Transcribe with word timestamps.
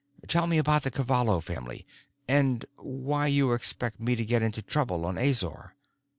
"Tell 0.27 0.47
me 0.47 0.57
about 0.57 0.81
the 0.81 0.89
Cavallo 0.89 1.41
family—and 1.41 2.65
why 2.77 3.27
you 3.27 3.51
expect 3.53 3.99
me 3.99 4.15
to 4.15 4.25
get 4.25 4.41
in 4.41 4.51
trouble 4.51 5.05
on 5.05 5.15
Azor." 5.19 5.75